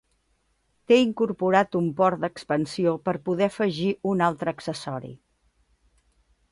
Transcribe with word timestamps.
Té 0.91 0.95
incorporat 1.01 1.77
un 1.81 1.91
port 1.99 2.23
d'expansió 2.23 2.95
per 3.09 3.15
poder 3.29 3.47
afegir 3.53 3.93
un 4.15 4.27
altre 4.31 4.57
accessori. 4.57 5.17